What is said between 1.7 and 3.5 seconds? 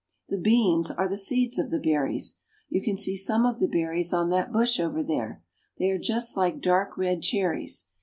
berries. You can see some